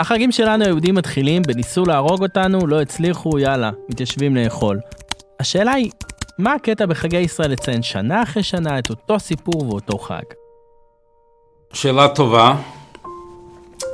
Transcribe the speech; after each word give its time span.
החגים 0.00 0.32
שלנו 0.32 0.64
היהודים 0.64 0.94
מתחילים 0.94 1.42
בניסו 1.42 1.84
להרוג 1.84 2.22
אותנו, 2.22 2.66
לא 2.66 2.80
הצליחו, 2.80 3.38
יאללה, 3.38 3.70
מתיישבים 3.88 4.36
לאכול. 4.36 4.80
השאלה 5.40 5.72
היא, 5.72 5.90
מה 6.38 6.52
הקטע 6.52 6.86
בחגי 6.86 7.16
ישראל 7.16 7.50
לציין 7.50 7.82
שנה 7.82 8.22
אחרי 8.22 8.42
שנה 8.42 8.78
את 8.78 8.90
אותו 8.90 9.20
סיפור 9.20 9.68
ואותו 9.68 9.98
חג? 9.98 10.22
שאלה 11.72 12.08
טובה. 12.08 12.56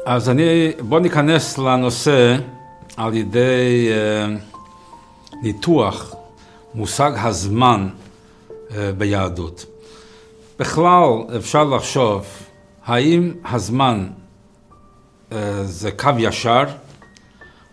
אז 0.07 0.29
אני, 0.31 0.73
בוא 0.81 1.01
ניכנס 1.01 1.59
לנושא 1.59 2.37
על 2.97 3.15
ידי 3.15 3.89
uh, 3.89 5.37
ניתוח 5.43 6.15
מושג 6.75 7.13
הזמן 7.17 7.89
uh, 8.69 8.73
ביהדות. 8.99 9.67
בכלל 10.59 11.09
אפשר 11.37 11.65
לחשוב 11.65 12.27
האם 12.85 13.33
הזמן 13.45 14.07
זה 15.65 15.91
קו 15.91 16.11
ישר 16.19 16.65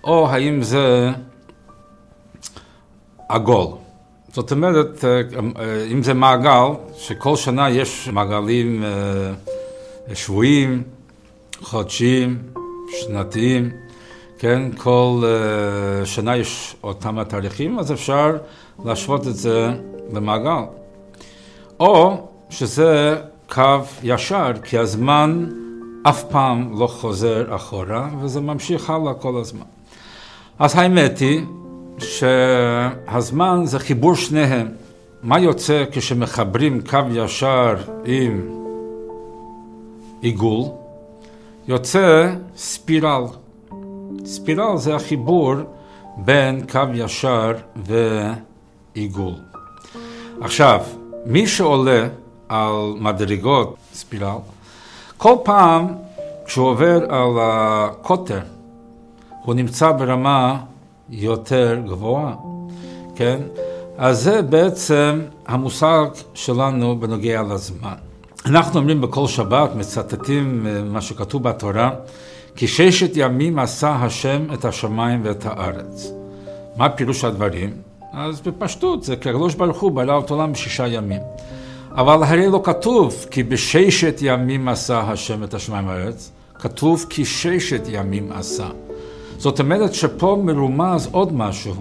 או 0.04 0.30
האם 0.30 0.62
זה 0.62 1.10
עגול. 3.30 3.68
זאת 4.34 4.52
אומרת, 4.52 5.04
אם 5.92 6.04
זה 6.04 6.14
מעגל, 6.14 6.68
שכל 6.98 7.36
שנה 7.36 7.70
יש 7.70 8.10
מעגלים 8.14 8.84
שבויים, 10.14 10.84
חודשיים, 11.62 12.44
שנתיים, 13.02 13.70
כן, 14.40 14.72
כל 14.78 15.24
שנה 16.06 16.38
יש 16.38 16.76
אותם 16.84 17.20
התאריכים, 17.20 17.80
אז 17.80 17.92
אפשר 17.92 18.38
להשוות 18.86 19.28
את 19.28 19.36
זה 19.36 19.70
למעגל. 20.14 20.64
או 21.80 22.28
שזה 22.50 23.16
קו 23.50 23.80
ישר, 24.04 24.52
כי 24.64 24.78
הזמן 24.78 25.50
אף 26.10 26.24
פעם 26.24 26.80
לא 26.80 26.88
חוזר 26.88 27.56
אחורה, 27.56 28.10
וזה 28.22 28.42
ממשיך 28.42 28.90
הלאה 28.90 29.14
כל 29.14 29.38
הזמן. 29.38 29.66
אז 30.60 30.76
האמת 30.76 31.20
היא 31.20 31.42
שהזמן 32.00 33.62
זה 33.66 33.80
חיבור 33.80 34.16
שניהם. 34.16 34.68
מה 35.24 35.40
יוצא 35.40 35.84
כשמחברים 35.92 36.82
קו 36.82 37.00
ישר 37.12 37.76
עם 38.06 38.42
עיגול? 40.22 40.64
יוצא 41.68 42.34
ספירל. 42.58 43.24
ספירל 44.26 44.78
זה 44.78 44.96
החיבור 44.96 45.54
בין 46.18 46.66
קו 46.72 46.82
ישר 46.94 47.52
ועיגול. 47.76 49.34
עכשיו, 50.42 50.82
מי 51.26 51.48
שעולה 51.48 52.08
על 52.50 52.94
מדרגות 53.00 53.76
ספירל, 53.94 54.38
כל 55.18 55.36
פעם 55.44 55.88
כשהוא 56.46 56.68
עובר 56.68 57.06
על 57.10 57.30
הקוטר, 57.42 58.40
הוא 59.44 59.56
נמצא 59.56 59.92
ברמה 59.92 60.60
יותר 61.10 61.80
גבוהה, 61.86 62.36
כן? 63.16 63.40
אז 63.98 64.24
זה 64.24 64.42
בעצם 64.42 65.22
המושג 65.48 66.06
שלנו 66.34 67.00
בנוגע 67.00 67.42
לזמן. 67.42 67.94
אנחנו 68.46 68.80
אומרים 68.80 69.02
בכל 69.02 69.28
שבת, 69.28 69.76
מצטטים 69.76 70.68
אה, 70.68 70.84
מה 70.84 71.02
שכתוב 71.02 71.44
בתורה, 71.44 71.92
כי 72.56 72.68
ששת 72.68 73.12
ימים 73.16 73.60
עשה 73.60 73.96
השם 73.96 74.54
את 74.54 74.66
השמיים 74.66 75.22
ואת 75.24 75.46
הארץ. 75.46 76.12
מה 76.78 76.90
פירוש 76.90 77.24
הדברים? 77.24 77.74
אז 78.14 78.42
בפשטות 78.42 79.04
זה 79.04 79.16
כי 79.16 79.30
הקדוש 79.30 79.56
ברוך 79.56 79.80
הוא 79.80 79.92
ברא 79.92 80.20
את 80.20 80.32
העולם 80.32 80.52
בשישה 80.52 80.88
ימים. 80.88 81.22
אבל 81.98 82.24
הרי 82.24 82.48
לא 82.48 82.62
כתוב 82.64 83.26
כי 83.32 83.44
בששת 83.44 84.18
ימים 84.22 84.68
עשה 84.68 85.00
השם 85.00 85.44
את 85.44 85.54
השמיים 85.54 85.88
והארץ, 85.88 86.32
כתוב 86.60 87.06
כי 87.10 87.26
ששת 87.26 87.82
ימים 87.90 88.32
עשה. 88.32 88.68
זאת 89.38 89.60
אומרת 89.60 89.94
שפה 89.94 90.38
מרומז 90.44 91.10
עוד 91.12 91.34
משהו, 91.34 91.74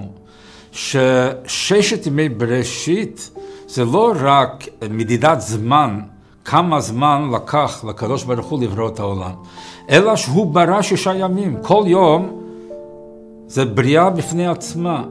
שששת 0.72 2.06
ימי 2.06 2.28
בראשית 2.28 3.30
זה 3.66 3.84
לא 3.84 4.12
רק 4.20 4.64
מדידת 4.90 5.40
זמן 5.40 6.00
כמה 6.44 6.80
זמן 6.80 7.30
לקח 7.34 7.84
לקדוש 7.88 8.24
ברוך 8.24 8.46
הוא 8.46 8.62
לברוא 8.62 8.88
את 8.88 9.00
העולם, 9.00 9.32
אלא 9.90 10.16
שהוא 10.16 10.46
ברא 10.46 10.82
שישה 10.82 11.14
ימים. 11.14 11.56
כל 11.62 11.84
יום 11.86 12.40
זה 13.46 13.64
בריאה 13.64 14.10
בפני 14.10 14.46
עצמה. 14.46 15.04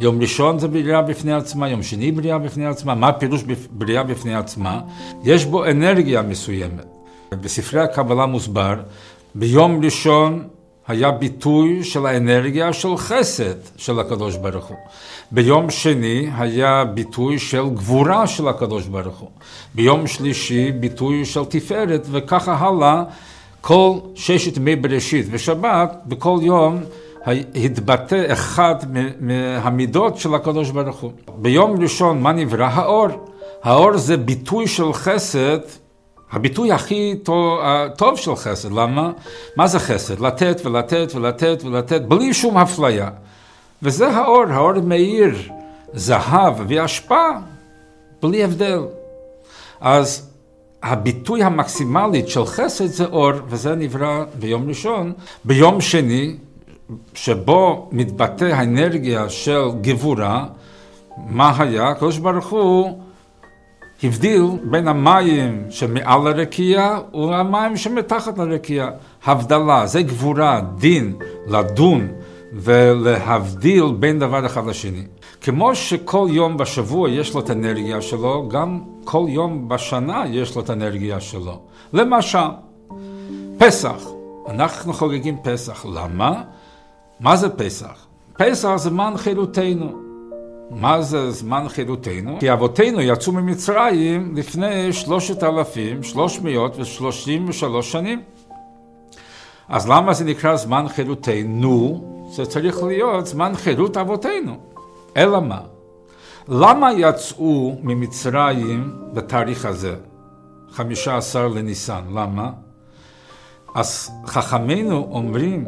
יום 0.00 0.20
ראשון 0.20 0.58
זה 0.58 0.68
בריאה 0.68 1.02
בפני 1.02 1.32
עצמה, 1.32 1.68
יום 1.68 1.82
שני 1.82 2.12
בריאה 2.12 2.38
בפני 2.38 2.66
עצמה. 2.66 2.94
מה 2.94 3.12
פירוש 3.12 3.42
בריאה 3.70 4.02
בפני 4.02 4.34
עצמה? 4.34 4.80
יש 5.24 5.44
בו 5.44 5.64
אנרגיה 5.64 6.22
מסוימת. 6.22 6.86
בספרי 7.30 7.80
הקבלה 7.80 8.26
מוסבר, 8.26 8.74
ביום 9.34 9.84
ראשון 9.84 10.48
היה 10.88 11.10
ביטוי 11.10 11.84
של 11.84 12.06
האנרגיה 12.06 12.72
של 12.72 12.96
חסד 12.96 13.54
של 13.76 14.00
הקדוש 14.00 14.36
ברוך 14.36 14.64
הוא. 14.64 14.76
ביום 15.30 15.70
שני 15.70 16.30
היה 16.38 16.84
ביטוי 16.84 17.38
של 17.38 17.68
גבורה 17.68 18.26
של 18.26 18.48
הקדוש 18.48 18.86
ברוך 18.86 19.18
הוא. 19.18 19.30
ביום 19.74 20.06
שלישי 20.06 20.72
ביטוי 20.72 21.24
של 21.24 21.44
תפארת 21.44 22.06
וככה 22.10 22.56
הלאה 22.60 23.02
כל 23.60 23.92
ששת 24.14 24.56
ימי 24.56 24.76
בראשית 24.76 25.26
ושבת 25.30 25.96
בכל 26.06 26.38
יום 26.42 26.80
התבטא 27.64 28.32
אחד 28.32 28.74
מהמידות 29.20 30.16
של 30.16 30.34
הקדוש 30.34 30.70
ברוך 30.70 30.96
הוא. 30.96 31.12
ביום 31.36 31.82
ראשון 31.82 32.22
מה 32.22 32.32
נברא? 32.32 32.64
האור. 32.64 33.08
האור 33.62 33.96
זה 33.96 34.16
ביטוי 34.16 34.66
של 34.66 34.92
חסד 34.92 35.58
הביטוי 36.32 36.72
הכי 36.72 37.14
טוב, 37.22 37.60
טוב 37.96 38.16
של 38.16 38.36
חסד, 38.36 38.72
למה? 38.72 39.12
מה 39.56 39.66
זה 39.66 39.78
חסד? 39.78 40.20
לתת 40.20 40.60
ולתת 40.64 41.12
ולתת 41.14 41.62
ולתת 41.64 42.02
בלי 42.02 42.34
שום 42.34 42.58
אפליה. 42.58 43.10
וזה 43.82 44.08
האור, 44.08 44.44
האור 44.50 44.72
מאיר 44.72 45.34
זהב 45.92 46.54
והשפעה 46.68 47.40
בלי 48.22 48.44
הבדל. 48.44 48.80
אז 49.80 50.30
הביטוי 50.82 51.42
המקסימלית 51.42 52.28
של 52.28 52.44
חסד 52.44 52.86
זה 52.86 53.04
אור, 53.04 53.32
וזה 53.48 53.74
נברא 53.74 54.24
ביום 54.38 54.68
ראשון. 54.68 55.12
ביום 55.44 55.80
שני, 55.80 56.36
שבו 57.14 57.88
מתבטא 57.92 58.44
האנרגיה 58.44 59.28
של 59.28 59.62
גבורה, 59.80 60.46
מה 61.16 61.52
היה? 61.58 61.88
הקדוש 61.88 62.18
ברוך 62.18 62.46
הוא 62.46 62.98
הבדיל 64.02 64.42
בין 64.64 64.88
המים 64.88 65.64
שמעל 65.70 66.26
הרקיע 66.26 66.98
והמים 67.14 67.76
שמתחת 67.76 68.38
לרקיע. 68.38 68.90
הבדלה, 69.24 69.86
זה 69.86 70.02
גבורה, 70.02 70.60
דין, 70.78 71.14
לדון 71.46 72.08
ולהבדיל 72.52 73.84
בין 73.98 74.18
דבר 74.18 74.46
אחד 74.46 74.66
לשני. 74.66 75.02
כמו 75.40 75.74
שכל 75.74 76.26
יום 76.30 76.56
בשבוע 76.56 77.10
יש 77.10 77.34
לו 77.34 77.40
את 77.40 77.50
האנרגיה 77.50 78.00
שלו, 78.00 78.48
גם 78.48 78.80
כל 79.04 79.24
יום 79.28 79.68
בשנה 79.68 80.24
יש 80.30 80.56
לו 80.56 80.62
את 80.62 80.70
האנרגיה 80.70 81.20
שלו. 81.20 81.60
למשל, 81.92 82.48
פסח. 83.58 84.08
אנחנו 84.48 84.92
חוגגים 84.92 85.36
פסח. 85.42 85.86
למה? 85.86 86.42
מה 87.20 87.36
זה 87.36 87.48
פסח? 87.48 88.06
פסח 88.36 88.76
זמן 88.76 89.14
חילותנו. 89.16 89.92
מה 90.70 91.02
זה 91.02 91.30
זמן 91.30 91.68
חילותנו? 91.68 92.36
כי 92.40 92.52
אבותינו 92.52 93.00
יצאו 93.00 93.32
ממצרים 93.32 94.36
לפני 94.36 94.92
שלושת 94.92 95.42
אלפים 95.42 96.02
שלוש 96.02 96.40
מאות 96.40 96.78
ושלושים 96.78 97.48
ושלוש 97.48 97.92
שנים. 97.92 98.22
אז 99.68 99.88
למה 99.88 100.14
זה 100.14 100.24
נקרא 100.24 100.56
זמן 100.56 100.88
חילותנו? 100.88 102.04
זה 102.32 102.46
צריך 102.46 102.82
להיות 102.82 103.26
זמן 103.26 103.52
חילות 103.56 103.96
אבותינו. 103.96 104.56
אלא 105.16 105.40
מה? 105.40 105.60
למה 106.48 106.92
יצאו 106.92 107.76
ממצרים 107.82 108.92
בתאריך 109.12 109.64
הזה? 109.64 109.96
חמישה 110.70 111.16
עשר 111.16 111.48
לניסן. 111.48 112.02
למה? 112.14 112.50
אז 113.74 114.10
חכמינו 114.26 115.08
אומרים 115.10 115.64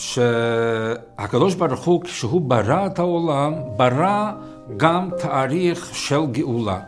שהקדוש 0.00 1.54
ברוך 1.54 1.84
הוא, 1.84 2.02
כשהוא 2.02 2.40
ברא 2.40 2.86
את 2.86 2.98
העולם, 2.98 3.54
ברא 3.76 4.32
גם 4.76 5.08
תאריך 5.18 5.94
של 5.94 6.26
גאולה. 6.26 6.80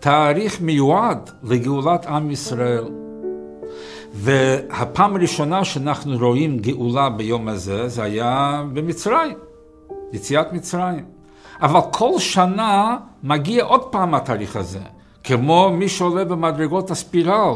תאריך 0.00 0.60
מיועד 0.60 1.30
לגאולת 1.42 2.06
עם 2.06 2.30
ישראל. 2.30 2.84
והפעם 4.12 5.16
הראשונה 5.16 5.64
שאנחנו 5.64 6.18
רואים 6.18 6.58
גאולה 6.58 7.10
ביום 7.10 7.48
הזה, 7.48 7.88
זה 7.88 8.02
היה 8.02 8.62
במצרים, 8.72 9.36
יציאת 10.12 10.52
מצרים. 10.52 11.04
אבל 11.62 11.80
כל 11.90 12.18
שנה 12.18 12.96
מגיע 13.22 13.64
עוד 13.64 13.82
פעם 13.82 14.14
התאריך 14.14 14.56
הזה. 14.56 14.80
כמו 15.24 15.70
מי 15.72 15.88
שעולה 15.88 16.24
במדרגות 16.24 16.90
הספירל. 16.90 17.54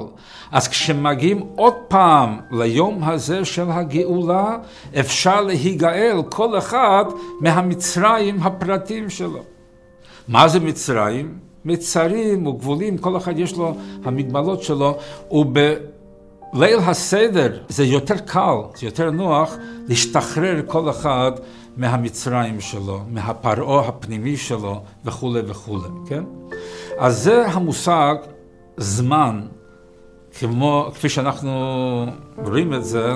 אז 0.53 0.69
כשמגיעים 0.69 1.43
עוד 1.57 1.75
פעם 1.89 2.41
ליום 2.51 3.05
הזה 3.05 3.45
של 3.45 3.71
הגאולה, 3.71 4.57
אפשר 5.01 5.41
להיגאל 5.41 6.23
כל 6.29 6.59
אחד 6.59 7.05
מהמצרים 7.41 8.43
הפרטיים 8.43 9.11
שלו. 9.11 9.41
מה 10.29 10.49
זה 10.49 10.61
מצרים? 10.61 11.39
מצרים 11.65 12.47
וגבולים, 12.47 12.99
כל 12.99 13.17
אחד 13.17 13.39
יש 13.39 13.57
לו 13.57 13.75
המגבלות 14.05 14.63
שלו, 14.63 14.99
ליל 16.55 16.79
הסדר 16.79 17.59
זה 17.69 17.85
יותר 17.85 18.19
קל, 18.19 18.57
זה 18.77 18.87
יותר 18.87 19.11
נוח 19.11 19.57
להשתחרר 19.89 20.61
כל 20.67 20.91
אחד 20.91 21.33
מהמצרים 21.77 22.61
שלו, 22.61 23.01
מהפרעה 23.09 23.89
הפנימי 23.89 24.37
שלו 24.37 24.81
וכולי 25.05 25.41
וכולי, 25.47 25.89
כן? 26.09 26.25
אז 26.99 27.23
זה 27.23 27.47
המושג 27.47 28.15
זמן, 28.77 29.41
כמו, 30.39 30.91
כפי 30.95 31.09
שאנחנו 31.09 31.53
רואים 32.37 32.75
את 32.75 32.85
זה 32.85 33.13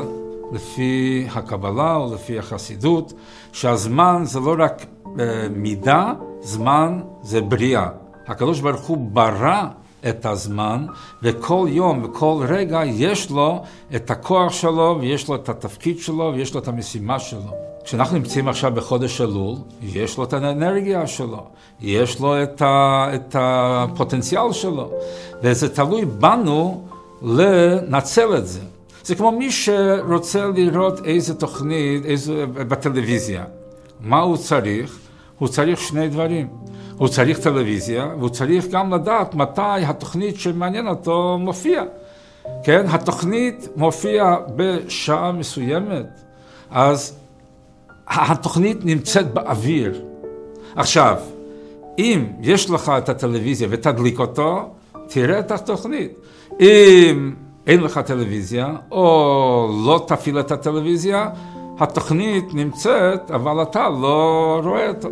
לפי 0.53 1.27
הקבלה 1.35 1.97
או 1.97 2.15
לפי 2.15 2.39
החסידות, 2.39 3.13
שהזמן 3.53 4.23
זה 4.25 4.41
לא 4.41 4.55
רק 4.59 4.87
אה, 5.21 5.47
מידה, 5.51 6.13
זמן 6.41 7.01
זה 7.23 7.41
בריאה. 7.41 7.89
הקדוש 8.27 8.61
ברוך 8.61 8.87
הוא 8.87 9.11
ברא 9.13 9.65
את 10.09 10.27
הזמן, 10.27 10.87
וכל 11.23 11.67
יום 11.71 12.05
וכל 12.05 12.45
רגע 12.49 12.81
יש 12.85 13.31
לו 13.31 13.63
את 13.97 14.11
הכוח 14.11 14.53
שלו, 14.53 14.99
ויש 15.01 15.29
לו 15.29 15.35
את 15.35 15.49
התפקיד 15.49 15.99
שלו, 15.99 16.33
ויש 16.35 16.55
לו 16.55 16.61
את 16.61 16.69
המשימה 16.69 17.19
שלו. 17.19 17.70
כשאנחנו 17.85 18.19
נמצאים 18.19 18.49
עכשיו 18.49 18.73
בחודש 18.75 19.21
אלול, 19.21 19.55
יש 19.83 20.19
לו 20.19 20.25
את 20.25 20.33
האנרגיה 20.33 21.07
שלו, 21.07 21.47
יש 21.81 22.21
לו 22.21 22.43
את, 22.43 22.63
ה, 22.63 23.07
את 23.15 23.37
הפוטנציאל 23.39 24.53
שלו, 24.53 24.91
וזה 25.43 25.75
תלוי 25.75 26.05
בנו 26.05 26.85
לנצל 27.23 28.37
את 28.37 28.47
זה. 28.47 28.61
זה 29.05 29.15
כמו 29.15 29.33
מי 29.33 29.51
שרוצה 29.51 30.47
לראות 30.47 31.05
איזה 31.05 31.35
תוכנית 31.35 32.05
איזה, 32.05 32.47
בטלוויזיה. 32.47 33.45
מה 34.01 34.21
הוא 34.21 34.37
צריך? 34.37 34.99
הוא 35.39 35.49
צריך 35.49 35.81
שני 35.81 36.09
דברים. 36.09 36.49
הוא 36.97 37.09
צריך 37.09 37.39
טלוויזיה, 37.39 38.09
והוא 38.19 38.29
צריך 38.29 38.67
גם 38.67 38.95
לדעת 38.95 39.35
מתי 39.35 39.85
התוכנית 39.87 40.41
שמעניין 40.41 40.89
אותו 40.89 41.39
מופיע. 41.41 41.83
כן, 42.63 42.87
התוכנית 42.89 43.69
מופיעה 43.77 44.37
בשעה 44.57 45.33
מסוימת, 45.33 46.07
אז 46.71 47.17
התוכנית 48.11 48.85
נמצאת 48.85 49.35
באוויר. 49.35 50.03
עכשיו, 50.77 51.17
אם 51.99 52.25
יש 52.41 52.71
לך 52.71 52.93
את 52.99 53.09
הטלוויזיה 53.09 53.69
ותדליק 53.71 54.19
אותו, 54.19 54.71
תראה 55.09 55.39
את 55.39 55.51
התוכנית. 55.51 56.13
אם 56.61 57.35
אין 57.67 57.81
לך 57.81 57.99
טלוויזיה, 57.99 58.77
או 58.91 59.71
לא 59.87 60.05
תפעיל 60.07 60.41
את 60.41 60.53
הטלוויזיה, 60.53 61.29
התוכנית 61.79 62.55
נמצאת, 62.55 63.31
אבל 63.31 63.63
אתה 63.63 63.89
לא 63.89 64.61
רואה 64.65 64.89
אותה. 64.89 65.09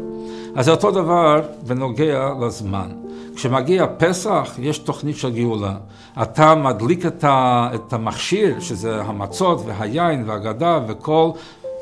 אז 0.57 0.65
זה 0.65 0.71
אותו 0.71 0.91
דבר 0.91 1.43
בנוגע 1.67 2.31
לזמן. 2.41 2.91
כשמגיע 3.37 3.87
פסח, 3.99 4.55
יש 4.59 4.79
תוכנית 4.79 5.17
של 5.17 5.31
גאולה. 5.31 5.75
אתה 6.23 6.55
מדליק 6.55 7.07
את 7.25 7.93
המכשיר, 7.93 8.61
שזה 8.61 9.03
המצות 9.03 9.63
והיין 9.67 10.25
והגדה 10.27 10.81
וכל, 10.89 11.31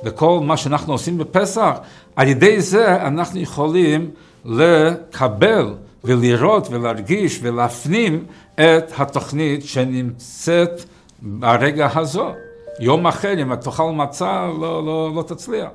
וכל 0.04 0.40
מה 0.42 0.56
שאנחנו 0.56 0.92
עושים 0.92 1.18
בפסח, 1.18 1.70
על 2.16 2.28
ידי 2.28 2.60
זה 2.60 3.02
אנחנו 3.06 3.40
יכולים 3.40 4.10
לקבל 4.44 5.74
ולראות 6.04 6.68
ולהרגיש 6.70 7.38
ולהפנים 7.42 8.24
את 8.54 8.92
התוכנית 8.98 9.64
שנמצאת 9.64 10.84
ברגע 11.22 11.88
הזו. 11.94 12.32
יום 12.80 13.06
אחר, 13.06 13.42
אם 13.42 13.54
תאכל 13.54 13.92
מצה, 13.92 14.46
לא, 14.60 14.86
לא, 14.86 15.12
לא 15.14 15.22
תצליח. 15.22 15.68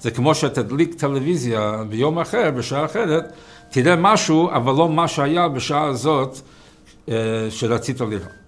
זה 0.00 0.10
כמו 0.10 0.34
שתדליק 0.34 0.94
טלוויזיה 0.94 1.82
ביום 1.88 2.18
אחר, 2.18 2.50
בשעה 2.50 2.84
אחרת, 2.84 3.32
תראה 3.70 3.96
משהו, 3.96 4.50
אבל 4.50 4.72
לא 4.72 4.88
מה 4.88 5.08
שהיה 5.08 5.48
בשעה 5.48 5.84
הזאת 5.84 6.40
אה, 7.08 7.14
שרצית 7.50 8.00
לראות. 8.00 8.47